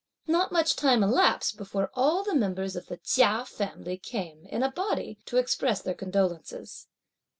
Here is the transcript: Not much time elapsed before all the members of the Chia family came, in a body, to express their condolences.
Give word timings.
Not 0.25 0.51
much 0.51 0.75
time 0.75 1.03
elapsed 1.03 1.57
before 1.57 1.91
all 1.93 2.23
the 2.23 2.33
members 2.33 2.75
of 2.75 2.87
the 2.87 2.97
Chia 2.97 3.45
family 3.45 3.99
came, 3.99 4.47
in 4.47 4.63
a 4.63 4.71
body, 4.71 5.19
to 5.27 5.37
express 5.37 5.83
their 5.83 5.93
condolences. 5.93 6.87